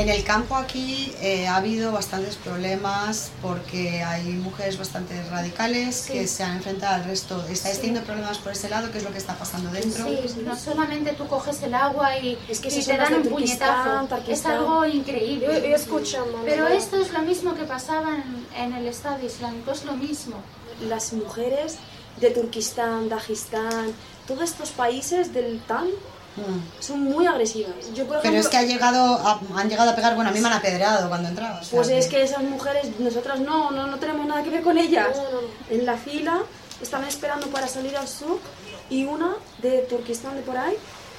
En 0.00 0.08
el 0.08 0.24
campo 0.24 0.56
aquí 0.56 1.12
eh, 1.20 1.46
ha 1.46 1.56
habido 1.56 1.92
bastantes 1.92 2.36
problemas 2.36 3.30
porque 3.42 4.02
hay 4.02 4.22
mujeres 4.32 4.78
bastante 4.78 5.22
radicales 5.24 6.06
que 6.10 6.26
se 6.26 6.42
han 6.42 6.56
enfrentado 6.56 6.94
al 6.94 7.04
resto. 7.04 7.44
¿Estáis 7.50 7.76
teniendo 7.76 8.00
problemas 8.04 8.38
por 8.38 8.52
ese 8.52 8.70
lado? 8.70 8.90
¿Qué 8.90 8.96
es 8.96 9.04
lo 9.04 9.12
que 9.12 9.18
está 9.18 9.34
pasando 9.36 9.70
dentro? 9.70 10.06
Sí, 10.06 10.18
no 10.46 10.56
solamente 10.56 11.12
tú 11.12 11.26
coges 11.28 11.62
el 11.64 11.74
agua 11.74 12.16
y, 12.16 12.38
Es 12.48 12.60
que 12.60 12.68
y 12.68 12.70
si 12.70 12.84
te 12.86 12.96
dan 12.96 13.12
un 13.12 13.24
puñetazo. 13.24 14.08
Es 14.26 14.46
algo 14.46 14.86
increíble. 14.86 15.46
Yo- 15.46 15.68
yo 15.68 15.76
escucho, 15.76 16.24
mamá. 16.32 16.44
Pero 16.46 16.66
esto 16.68 16.96
es 16.98 17.12
lo 17.12 17.20
mismo 17.20 17.54
que 17.54 17.64
pasaba 17.64 18.16
en, 18.16 18.46
en 18.56 18.72
el 18.72 18.86
Estado 18.86 19.24
Islámico, 19.24 19.72
es 19.72 19.84
lo 19.84 19.92
mismo. 19.96 20.36
Las 20.88 21.12
mujeres 21.12 21.76
de 22.18 22.30
Turquistán, 22.30 23.10
Dagestán, 23.10 23.92
todos 24.26 24.44
estos 24.44 24.70
países 24.70 25.34
del 25.34 25.60
TAN 25.60 25.88
son 26.80 27.02
muy 27.04 27.26
agresivas. 27.26 27.74
Yo, 27.94 28.06
por 28.06 28.18
Mm. 28.18 28.22
Pero 28.22 28.36
es 28.38 28.48
que 28.48 28.56
ha 28.56 28.62
llegado 28.62 29.14
a- 29.16 29.40
han 29.56 29.68
llegado 29.68 29.90
a 29.90 29.94
pegar, 29.96 30.14
bueno, 30.14 30.30
a 30.30 30.32
mí 30.32 30.40
me 30.40 30.48
han 30.48 30.54
apedreado 30.54 31.08
cuando 31.08 31.28
entraba. 31.28 31.60
o 31.60 31.64
sea 31.64 31.76
Pues 31.76 31.88
es 31.90 32.06
que 32.06 32.22
esas 32.22 32.42
mujeres, 32.42 32.88
nosotras 32.98 33.40
no, 33.40 33.70
no, 33.70 33.86
no 33.86 33.98
tenemos 33.98 34.26
nada 34.26 34.42
que 34.42 34.50
ver 34.50 34.62
con 34.62 34.78
ellas. 34.78 35.08
En 35.68 35.84
la 35.86 35.96
fila 35.96 36.40
estaban 36.80 37.06
esperando 37.08 37.46
para 37.48 37.66
salir 37.68 37.96
al 37.96 38.08
sur 38.08 38.38
y 38.88 39.04
una 39.04 39.34
de 39.58 39.78
Turquistán 39.82 40.36
de 40.36 40.42
por 40.42 40.56
ahí 40.56 40.76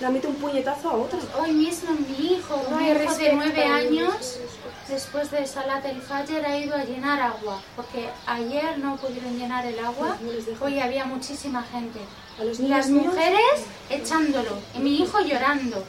mete 0.10 0.28
un 0.28 0.36
puñetazo 0.36 0.90
a 0.90 0.94
otra. 0.96 1.20
Hoy 1.40 1.52
mismo 1.52 1.92
mi 1.94 2.34
hijo, 2.34 2.62
No 2.70 2.78
mi 2.78 2.90
hijo 2.90 3.16
de 3.16 3.34
nueve 3.34 3.66
años, 3.66 4.40
después 4.88 5.30
de 5.32 5.46
Salat 5.46 5.86
el 5.86 6.02
Fajr 6.02 6.46
ha 6.46 6.58
ido 6.58 6.76
a 6.76 6.84
llenar 6.84 7.22
agua, 7.22 7.62
porque 7.76 8.10
ayer 8.26 8.78
no 8.80 8.98
pudieron 8.98 9.38
llenar 9.38 9.66
el 9.66 9.80
agua, 9.80 10.18
hoy 10.62 10.80
había 10.80 11.06
muchísima 11.06 11.64
gente. 11.64 12.00
los 12.40 12.60
las 12.60 12.90
niños- 12.90 13.14
mujeres 13.14 13.66
echándolo, 13.90 14.58
y 14.76 14.80
mi 14.80 14.98
hijo 14.98 15.20
llorando. 15.22 15.84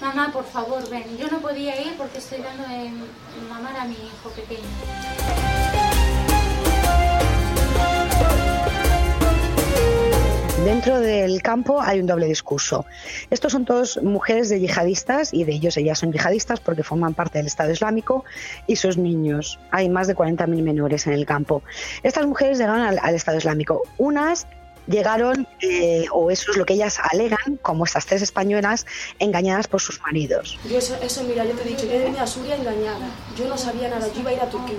Mamá, 0.00 0.30
por 0.32 0.44
favor, 0.44 0.86
ven. 0.90 1.16
Yo 1.16 1.28
no 1.28 1.38
podía 1.38 1.80
ir 1.80 1.94
porque 1.96 2.18
estoy 2.18 2.38
dando 2.42 2.64
de 2.64 2.90
mamar 3.48 3.76
a 3.78 3.84
mi 3.84 3.94
hijo 3.94 4.28
pequeño. 4.34 5.55
Dentro 10.76 11.00
del 11.00 11.40
campo 11.40 11.80
hay 11.80 12.00
un 12.00 12.06
doble 12.06 12.26
discurso. 12.26 12.84
Estos 13.30 13.52
son 13.52 13.64
todos 13.64 13.98
mujeres 14.02 14.50
de 14.50 14.60
yihadistas 14.60 15.32
y 15.32 15.44
de 15.44 15.52
ellos 15.52 15.78
ellas 15.78 16.00
son 16.00 16.12
yihadistas 16.12 16.60
porque 16.60 16.82
forman 16.82 17.14
parte 17.14 17.38
del 17.38 17.46
Estado 17.46 17.72
Islámico 17.72 18.26
y 18.66 18.76
sus 18.76 18.98
niños. 18.98 19.58
Hay 19.70 19.88
más 19.88 20.06
de 20.06 20.14
40.000 20.14 20.62
menores 20.62 21.06
en 21.06 21.14
el 21.14 21.24
campo. 21.24 21.62
Estas 22.02 22.26
mujeres 22.26 22.58
llegaron 22.58 22.82
al, 22.82 22.98
al 23.00 23.14
Estado 23.14 23.38
Islámico. 23.38 23.84
Unas 23.96 24.46
llegaron, 24.86 25.46
eh, 25.60 26.06
o 26.12 26.30
eso 26.30 26.50
es 26.52 26.56
lo 26.56 26.64
que 26.64 26.74
ellas 26.74 26.98
alegan, 27.12 27.58
como 27.62 27.84
estas 27.84 28.06
tres 28.06 28.22
españolas, 28.22 28.86
engañadas 29.18 29.66
por 29.68 29.80
sus 29.80 30.00
maridos. 30.02 30.58
Yo 30.68 30.78
eso, 30.78 30.96
eso, 31.02 31.22
mira, 31.24 31.44
yo 31.44 31.52
te 31.52 31.62
he 31.62 31.68
dicho, 31.68 31.86
yo 31.86 31.92
he 31.92 31.98
venido 31.98 32.20
a 32.22 32.26
Suria 32.26 32.56
engañada. 32.56 33.08
Yo 33.36 33.48
no 33.48 33.56
sabía 33.58 33.88
nada, 33.88 34.06
yo 34.12 34.20
iba 34.20 34.30
a 34.30 34.34
ir 34.34 34.40
a 34.40 34.48
Turquía, 34.50 34.76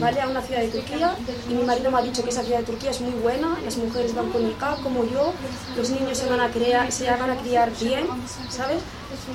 ¿vale? 0.00 0.20
A 0.20 0.28
una 0.28 0.42
ciudad 0.42 0.60
de 0.60 0.68
Turquía 0.68 1.14
y 1.48 1.54
mi 1.54 1.62
marido 1.64 1.90
me 1.90 1.98
ha 1.98 2.02
dicho 2.02 2.22
que 2.24 2.30
esa 2.30 2.42
ciudad 2.42 2.58
de 2.60 2.64
Turquía 2.64 2.90
es 2.90 3.00
muy 3.00 3.12
buena, 3.20 3.58
las 3.64 3.76
mujeres 3.76 4.14
van 4.14 4.30
con 4.30 4.44
niqab 4.46 4.82
como 4.82 5.04
yo, 5.04 5.32
los 5.76 5.90
niños 5.90 6.18
se 6.18 6.26
van 6.28 6.40
a, 6.40 6.50
crear, 6.50 6.90
se 6.90 7.04
van 7.10 7.30
a 7.30 7.36
criar 7.36 7.70
bien, 7.80 8.06
¿sabes? 8.48 8.78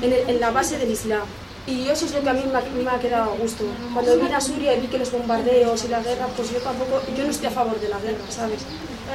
En, 0.01 0.12
el- 0.12 0.30
en 0.30 0.39
la 0.39 0.51
base 0.51 0.77
del 0.77 0.92
Islam. 0.92 1.22
Y 1.68 1.88
eso 1.89 2.06
es 2.06 2.13
lo 2.13 2.22
que 2.22 2.30
a 2.30 2.34
mí 2.34 2.44
me 2.51 2.58
ha, 2.60 2.62
me 2.62 2.89
ha 2.92 3.00
quedado 3.00 3.32
a 3.34 3.36
gusto. 3.38 3.63
Cuando 3.94 4.15
vine 4.18 4.36
a 4.36 4.39
Suria 4.42 4.75
y 4.75 4.82
vi 4.82 4.88
que 4.88 5.00
los 5.00 5.12
bombardeos 5.12 5.84
y 5.86 5.88
la 5.88 6.00
guerra, 6.00 6.27
pues 6.36 6.51
yo 6.51 6.60
tampoco, 6.60 7.01
yo 7.18 7.24
no 7.24 7.32
estoy 7.32 7.48
a 7.48 7.51
favor 7.51 7.80
de 7.80 7.89
la 7.89 8.00
guerra, 8.00 8.20
¿sabes? 8.30 8.60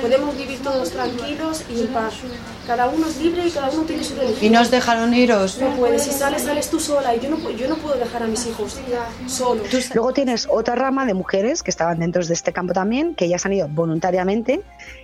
Podemos 0.01 0.37
vivir 0.37 0.63
todos 0.63 0.91
tranquilos 0.91 1.65
y 1.75 1.81
en 1.81 1.87
paz. 1.89 2.15
Cada 2.67 2.89
uno 2.89 3.07
es 3.09 3.17
libre 3.21 3.47
y 3.47 3.51
cada 3.51 3.71
uno 3.71 3.83
tiene 3.83 4.05
su 4.05 4.15
religión. 4.15 4.45
¿Y 4.45 4.49
no 4.51 4.61
os 4.61 4.71
dejaron 4.71 5.13
iros? 5.13 5.59
No 5.59 5.71
puedes, 5.77 6.03
si 6.03 6.11
sales, 6.13 6.43
sales 6.43 6.71
tú 6.71 6.79
sola 6.79 7.15
y 7.17 7.21
yo 7.21 7.29
no, 7.31 7.51
yo 7.51 7.69
no 7.69 7.77
puedo 7.77 7.97
dejar 7.97 8.23
a 8.23 8.27
mis 8.27 8.47
hijos 8.47 8.79
solos. 9.27 9.67
Luego 9.95 10.13
tienes 10.13 10.47
otra 10.51 10.75
rama 10.77 11.05
de 11.07 11.15
mujeres 11.15 11.63
que 11.63 11.71
estaban 11.71 11.99
dentro 11.99 12.25
de 12.25 12.33
este 12.33 12.53
campo 12.53 12.73
también, 12.73 13.15
que 13.15 13.25
ellas 13.27 13.45
han 13.45 13.53
ido 13.53 13.69
voluntariamente 13.69 14.63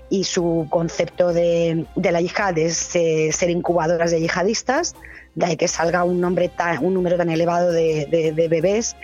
y 0.08 0.24
su 0.24 0.66
concepto 0.70 1.32
de, 1.32 1.86
de 1.96 2.12
la 2.12 2.20
yihad 2.20 2.56
es 2.58 2.94
eh, 2.94 3.30
ser 3.32 3.50
incubadoras 3.50 4.12
de 4.12 4.20
yihadistas, 4.20 4.94
de 5.34 5.46
ahí 5.46 5.56
que 5.56 5.66
salga 5.68 6.04
un, 6.04 6.20
nombre 6.20 6.48
tan- 6.48 6.82
un 6.84 6.94
número 6.94 7.16
tan 7.16 7.28
elevado 7.30 7.72
de, 7.72 8.06
de- 8.10 8.32
de 8.32 8.48
bebés. 8.48 8.96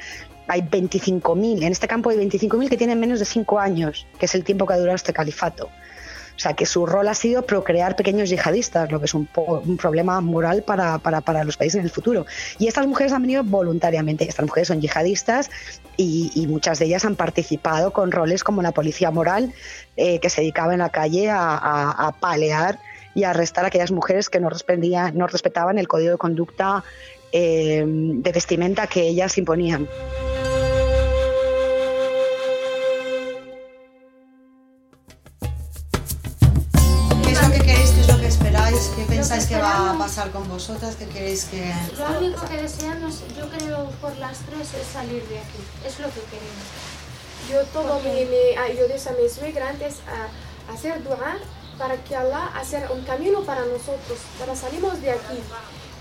Hay 0.48 0.62
25.000, 0.62 1.62
en 1.64 1.72
este 1.72 1.86
campo 1.88 2.10
hay 2.10 2.16
25.000 2.18 2.68
que 2.68 2.76
tienen 2.76 2.98
menos 3.00 3.18
de 3.18 3.24
5 3.24 3.58
años, 3.60 4.06
que 4.18 4.26
es 4.26 4.34
el 4.34 4.44
tiempo 4.44 4.66
que 4.66 4.74
ha 4.74 4.78
durado 4.78 4.96
este 4.96 5.12
califato. 5.12 5.66
O 6.34 6.38
sea, 6.42 6.54
que 6.54 6.64
su 6.66 6.86
rol 6.86 7.06
ha 7.08 7.14
sido 7.14 7.42
procrear 7.42 7.94
pequeños 7.94 8.30
yihadistas, 8.30 8.90
lo 8.90 8.98
que 8.98 9.04
es 9.04 9.12
un, 9.14 9.26
po- 9.26 9.62
un 9.64 9.76
problema 9.76 10.20
moral 10.22 10.62
para, 10.62 10.98
para- 10.98 11.20
para 11.20 11.44
los 11.44 11.56
países 11.58 11.78
en 11.78 11.84
el 11.84 11.90
futuro. 11.90 12.24
Y 12.58 12.66
estas 12.68 12.86
mujeres 12.86 13.12
han 13.12 13.20
venido 13.22 13.44
voluntariamente. 13.44 14.26
Estas 14.26 14.46
mujeres 14.46 14.68
son 14.68 14.80
yihadistas 14.80 15.50
y, 15.98 16.32
y 16.34 16.46
muchas 16.46 16.78
de 16.78 16.86
ellas 16.86 17.04
han 17.04 17.16
participado 17.16 17.92
con 17.92 18.10
roles 18.10 18.42
como 18.44 18.62
la 18.62 18.72
policía 18.72 19.10
moral, 19.10 19.52
eh, 19.96 20.18
que 20.20 20.30
se 20.30 20.40
dedicaba 20.40 20.72
en 20.72 20.78
la 20.80 20.88
calle 20.88 21.28
a, 21.30 21.54
a- 21.58 22.12
palear 22.18 22.78
y 23.14 23.24
a 23.24 23.30
arrestar 23.30 23.64
a 23.64 23.68
aquellas 23.68 23.92
mujeres 23.92 24.30
que 24.30 24.40
no, 24.40 24.48
no 25.12 25.26
respetaban 25.26 25.78
el 25.78 25.86
código 25.86 26.12
de 26.12 26.18
conducta 26.18 26.82
eh, 27.30 27.84
de 27.86 28.32
vestimenta 28.32 28.86
que 28.86 29.02
ellas 29.02 29.36
imponían. 29.36 29.86
Va 39.62 39.90
a 39.92 39.98
pasar 39.98 40.30
con 40.30 40.48
vosotras? 40.48 40.96
¿Qué 40.96 41.06
queréis 41.06 41.44
que...? 41.46 41.72
Lo 41.98 42.18
único 42.18 42.44
que 42.46 42.56
deseamos, 42.62 43.20
yo 43.36 43.48
creo, 43.48 43.86
por 44.00 44.16
las 44.18 44.38
tres 44.38 44.74
es 44.74 44.86
salir 44.92 45.22
de 45.28 45.38
aquí. 45.38 45.58
Es 45.86 45.98
lo 46.00 46.08
que 46.08 46.20
queremos. 46.22 46.66
Yo 47.50 47.64
todo 47.72 48.00
me, 48.00 48.24
me 48.26 48.56
ayudo 48.58 48.94
a 48.94 49.22
mi 49.22 49.28
suegra 49.28 49.68
antes 49.70 49.96
a 50.06 50.72
hacer 50.72 51.02
dua 51.02 51.36
para 51.78 51.96
que 51.96 52.14
Allah 52.14 52.50
hacer 52.56 52.88
un 52.92 53.02
camino 53.04 53.42
para 53.42 53.62
nosotros, 53.62 54.18
para 54.38 54.54
salimos 54.54 55.00
de 55.00 55.10
aquí. 55.12 55.38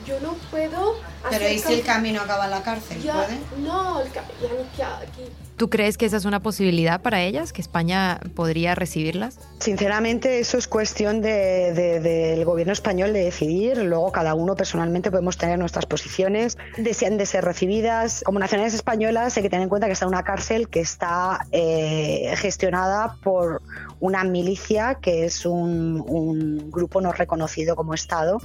Yo 0.06 0.20
no 0.20 0.34
puedo 0.50 0.96
Pero 1.24 1.36
hacer 1.36 1.52
¿y 1.54 1.60
si 1.60 1.74
el 1.74 1.84
cam- 1.84 1.86
camino 1.86 2.22
acaba 2.22 2.46
en 2.46 2.52
la 2.52 2.64
cárcel? 2.64 3.02
Ya, 3.02 3.14
¿Puede? 3.14 3.40
No, 3.58 4.02
el 4.02 4.12
que 4.12 4.20
aquí 4.20 5.30
¿Tú 5.62 5.70
crees 5.70 5.96
que 5.96 6.08
esa 6.08 6.18
es 6.18 6.26
una 6.26 6.40
posibilidad 6.40 7.04
para 7.04 7.22
ellas? 7.22 7.54
¿Que 7.54 7.62
España 7.62 8.20
podría 8.34 8.74
recibirlas? 8.74 9.38
Sinceramente, 9.60 10.40
eso 10.40 10.58
es 10.58 10.68
cuestión 10.68 11.22
de- 11.22 11.72
de- 11.74 12.00
del 12.00 12.44
gobierno 12.46 12.74
español 12.74 13.14
de 13.14 13.26
decidir. 13.26 13.78
Luego, 13.78 14.12
cada 14.12 14.34
uno 14.34 14.56
personalmente 14.56 15.12
podemos 15.12 15.38
tener 15.38 15.60
nuestras 15.60 15.86
posiciones. 15.86 16.58
Desean 16.80 17.20
de 17.20 17.28
ser 17.28 17.46
recibidas. 17.46 18.24
Como 18.26 18.40
nacionales 18.40 18.74
españolas, 18.74 19.38
hay 19.38 19.44
que 19.44 19.52
tener 19.52 19.62
en 19.62 19.70
cuenta 19.70 19.86
que 19.86 19.94
está 19.94 20.06
en 20.06 20.10
una 20.14 20.24
cárcel 20.24 20.68
que 20.68 20.80
está 20.80 21.46
eh, 21.52 22.34
gestionada 22.38 23.18
por 23.24 23.62
una 24.00 24.24
milicia 24.24 24.98
que 25.00 25.26
es 25.26 25.46
un, 25.46 26.72
grupo 26.72 27.02
no 27.02 27.12
reconocido 27.12 27.76
como 27.76 27.94
Estado. 27.94 28.40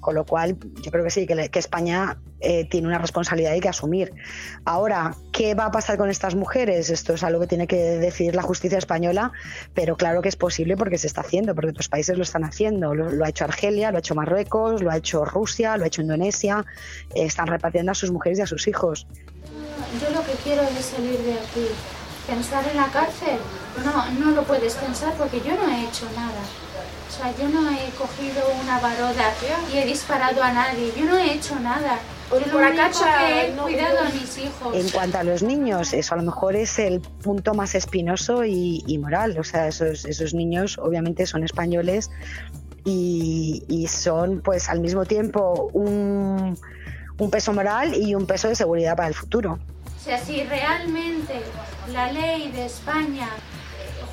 Con 0.00 0.14
lo 0.14 0.24
cual, 0.26 0.58
yo 0.82 0.90
creo 0.90 1.02
que 1.02 1.08
sí, 1.10 1.26
que 1.26 1.58
España 1.58 2.18
eh, 2.40 2.66
tiene 2.68 2.86
una 2.88 2.98
responsabilidad 2.98 3.54
y 3.54 3.60
que 3.60 3.70
asumir. 3.70 4.12
Ahora, 4.66 5.14
¿qué 5.32 5.54
va 5.54 5.64
a 5.64 5.70
pasar 5.70 5.96
con 5.96 6.10
estas 6.10 6.34
mujeres? 6.34 6.53
Esto 6.54 7.14
es 7.14 7.24
algo 7.24 7.40
que 7.40 7.46
tiene 7.48 7.66
que 7.66 7.76
decidir 7.76 8.36
la 8.36 8.42
justicia 8.42 8.78
española, 8.78 9.32
pero 9.74 9.96
claro 9.96 10.22
que 10.22 10.28
es 10.28 10.36
posible 10.36 10.76
porque 10.76 10.98
se 10.98 11.08
está 11.08 11.22
haciendo, 11.22 11.52
porque 11.52 11.70
otros 11.70 11.88
países 11.88 12.16
lo 12.16 12.22
están 12.22 12.44
haciendo. 12.44 12.94
Lo, 12.94 13.24
ha 13.24 13.28
hecho 13.28 13.44
Argelia, 13.44 13.90
lo 13.90 13.96
ha 13.96 13.98
hecho 13.98 14.14
Marruecos, 14.14 14.80
lo 14.80 14.90
ha 14.90 14.96
hecho 14.96 15.24
Rusia, 15.24 15.76
lo 15.76 15.82
ha 15.82 15.88
hecho 15.88 16.02
Indonesia. 16.02 16.64
Eh, 17.12 17.24
están 17.24 17.48
repartiendo 17.48 17.90
a 17.90 17.94
sus 17.96 18.12
mujeres 18.12 18.38
y 18.38 18.42
a 18.42 18.46
sus 18.46 18.68
hijos. 18.68 19.08
Yo 20.00 20.10
lo 20.10 20.24
que 20.24 20.32
quiero 20.44 20.62
es 20.62 20.84
salir 20.84 21.18
de 21.18 21.32
aquí. 21.34 21.66
Pensar 22.28 22.64
en 22.68 22.76
la 22.76 22.86
cárcel, 22.86 23.38
no, 23.84 24.10
no 24.20 24.30
lo 24.30 24.44
puedes 24.44 24.74
pensar 24.76 25.12
porque 25.18 25.40
yo 25.40 25.56
no 25.56 25.68
he 25.68 25.84
hecho 25.84 26.06
nada. 26.14 26.40
O 27.08 27.16
sea, 27.16 27.34
yo 27.36 27.48
no 27.48 27.68
he 27.70 27.90
cogido 27.98 28.42
una 28.62 28.78
baroda 28.78 29.34
y 29.72 29.78
he 29.78 29.84
disparado 29.84 30.40
a 30.42 30.52
nadie. 30.52 30.92
Yo 30.96 31.04
no 31.04 31.18
he 31.18 31.34
hecho 31.34 31.58
nada. 31.58 31.98
Yo 32.40 32.46
lo 32.46 32.52
por 32.52 32.64
acá, 32.64 32.86
único 32.86 33.04
que 33.18 33.46
he 33.46 33.52
no, 33.52 33.62
cuidado 33.64 34.02
no. 34.02 34.08
a 34.08 34.12
mis 34.12 34.38
hijos. 34.38 34.76
En 34.76 34.88
cuanto 34.90 35.18
a 35.18 35.24
los 35.24 35.42
niños, 35.42 35.92
eso 35.92 36.14
a 36.14 36.18
lo 36.18 36.24
mejor 36.24 36.56
es 36.56 36.78
el 36.78 37.00
punto 37.00 37.54
más 37.54 37.74
espinoso 37.74 38.44
y, 38.44 38.82
y 38.86 38.98
moral. 38.98 39.38
O 39.38 39.44
sea, 39.44 39.68
esos, 39.68 40.04
esos 40.04 40.34
niños 40.34 40.78
obviamente 40.78 41.26
son 41.26 41.44
españoles 41.44 42.10
y, 42.84 43.62
y 43.68 43.86
son 43.88 44.40
pues 44.40 44.68
al 44.68 44.80
mismo 44.80 45.04
tiempo 45.04 45.70
un, 45.72 46.58
un 47.18 47.30
peso 47.30 47.52
moral 47.52 47.94
y 47.94 48.14
un 48.14 48.26
peso 48.26 48.48
de 48.48 48.54
seguridad 48.54 48.96
para 48.96 49.08
el 49.08 49.14
futuro. 49.14 49.58
O 49.84 50.04
sea, 50.04 50.18
si 50.18 50.42
realmente 50.44 51.40
la 51.92 52.12
ley 52.12 52.50
de 52.52 52.66
España 52.66 53.28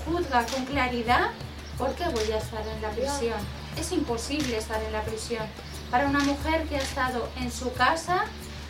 juzga 0.06 0.46
con 0.46 0.66
claridad, 0.66 1.32
¿por 1.78 1.94
qué 1.96 2.06
voy 2.06 2.32
a 2.32 2.38
estar 2.38 2.66
en 2.66 2.82
la 2.82 2.90
prisión? 2.92 3.40
Es 3.78 3.92
imposible 3.92 4.58
estar 4.58 4.82
en 4.82 4.94
la 4.94 5.02
prisión. 5.02 5.44
Para 5.92 6.08
una 6.08 6.20
mujer 6.20 6.66
que 6.68 6.78
ha 6.78 6.82
estado 6.82 7.28
en 7.38 7.52
su 7.52 7.74
casa 7.74 8.24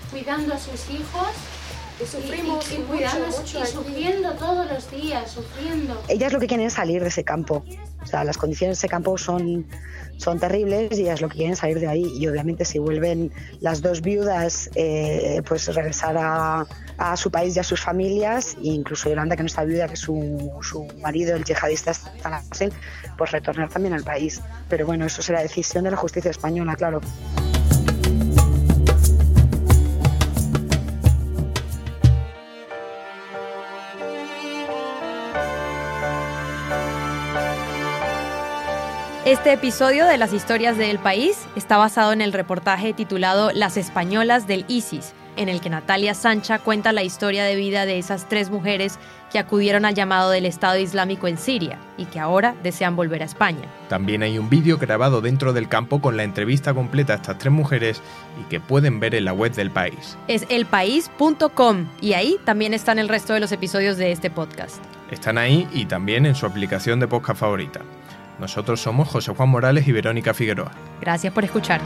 cuidando 0.10 0.56
a 0.56 0.60
sus 0.60 0.90
hijos 0.90 1.30
y 2.01 2.08
sufrimos 2.08 2.72
y, 2.72 2.77
cuidando 2.77 3.27
y 3.27 3.65
sufriendo 3.67 4.31
todos 4.34 4.72
los 4.72 4.91
días, 4.91 5.31
sufriendo. 5.31 6.01
Ellas 6.08 6.34
lo 6.34 6.39
que 6.39 6.48
quieren 6.48 6.65
es 6.65 6.74
salir 6.74 7.01
de 7.01 7.10
ese 7.10 7.24
campo. 7.24 7.63
O 8.01 8.05
sea, 8.05 8.24
las 8.24 8.38
condiciones 8.38 8.77
de 8.77 8.79
ese 8.79 8.89
campo 8.89 9.17
son, 9.17 9.67
son 10.17 10.39
terribles 10.39 10.98
y 10.98 11.03
ellas 11.03 11.22
lo 11.22 11.29
que 11.29 11.36
quieren 11.36 11.53
es 11.53 11.60
salir 11.60 11.79
de 11.79 11.88
ahí. 11.88 12.12
Y 12.17 12.27
obviamente 12.27 12.65
si 12.65 12.79
vuelven 12.79 13.31
las 13.60 13.81
dos 13.81 14.01
viudas, 14.01 14.70
eh, 14.75 15.41
pues 15.48 15.74
regresar 15.74 16.17
a, 16.17 16.65
a, 16.98 17.17
su 17.17 17.29
país 17.29 17.55
y 17.55 17.60
a 17.60 17.63
sus 17.63 17.79
familias, 17.79 18.55
e 18.55 18.70
incluso 18.70 19.10
Yolanda, 19.10 19.36
que 19.36 19.43
no 19.43 19.48
está 19.48 19.63
viuda, 19.63 19.88
que 19.88 19.96
su, 19.96 20.51
su 20.62 20.88
marido, 21.00 21.36
el 21.36 21.43
yihadista, 21.43 21.91
está 21.91 22.12
en 22.12 22.31
la 22.31 22.41
cárcel, 22.41 22.74
pues 23.17 23.31
retornar 23.31 23.70
también 23.70 23.93
al 23.93 24.03
país. 24.03 24.41
Pero 24.67 24.86
bueno, 24.86 25.05
eso 25.05 25.22
será 25.22 25.41
decisión 25.41 25.84
de 25.84 25.91
la 25.91 25.98
justicia 25.98 26.31
española, 26.31 26.75
claro. 26.75 27.01
Este 39.32 39.54
episodio 39.54 40.08
de 40.08 40.18
las 40.18 40.34
historias 40.34 40.78
del 40.78 41.00
país 41.00 41.38
está 41.56 41.78
basado 41.78 42.12
en 42.12 42.20
el 42.20 42.34
reportaje 42.34 42.92
titulado 42.92 43.52
Las 43.54 43.78
Españolas 43.78 44.46
del 44.46 44.66
ISIS, 44.68 45.14
en 45.38 45.48
el 45.48 45.62
que 45.62 45.70
Natalia 45.70 46.14
Sancha 46.16 46.60
cuenta 46.60 46.92
la 46.92 47.04
historia 47.04 47.46
de 47.46 47.56
vida 47.56 47.86
de 47.86 47.98
esas 47.98 48.28
tres 48.28 48.50
mujeres 48.50 49.00
que 49.32 49.40
acudieron 49.40 49.86
al 49.86 49.96
llamado 49.96 50.32
del 50.32 50.46
Estado 50.46 50.78
Islámico 50.78 51.30
en 51.30 51.38
Siria 51.38 51.80
y 51.98 52.08
que 52.08 52.20
ahora 52.20 52.56
desean 52.62 52.98
volver 52.98 53.22
a 53.22 53.26
España. 53.26 53.70
También 53.88 54.22
hay 54.22 54.38
un 54.38 54.50
vídeo 54.50 54.78
grabado 54.78 55.22
dentro 55.22 55.54
del 55.54 55.70
campo 55.70 56.02
con 56.02 56.18
la 56.18 56.24
entrevista 56.24 56.74
completa 56.74 57.14
a 57.14 57.16
estas 57.16 57.38
tres 57.38 57.54
mujeres 57.54 58.02
y 58.38 58.50
que 58.50 58.60
pueden 58.60 59.00
ver 59.00 59.16
en 59.16 59.24
la 59.24 59.32
web 59.32 59.54
del 59.54 59.72
país. 59.72 60.18
Es 60.28 60.46
elpaís.com 60.50 61.88
y 62.02 62.16
ahí 62.16 62.36
también 62.44 62.74
están 62.74 63.00
el 63.00 63.08
resto 63.08 63.34
de 63.34 63.40
los 63.40 63.54
episodios 63.54 63.96
de 63.96 64.12
este 64.12 64.30
podcast. 64.30 64.84
Están 65.10 65.38
ahí 65.38 65.70
y 65.72 65.86
también 65.86 66.26
en 66.26 66.36
su 66.36 66.46
aplicación 66.46 67.00
de 67.00 67.08
podcast 67.08 67.40
favorita. 67.40 67.80
Nosotros 68.41 68.81
somos 68.81 69.07
José 69.07 69.31
Juan 69.36 69.50
Morales 69.50 69.88
y 69.88 69.91
Verónica 69.91 70.33
Figueroa. 70.33 70.71
Gracias 71.00 71.31
por 71.31 71.43
escuchar. 71.43 71.79